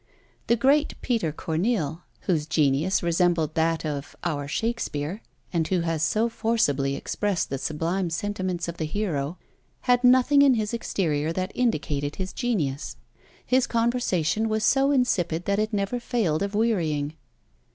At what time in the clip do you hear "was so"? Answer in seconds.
14.49-14.89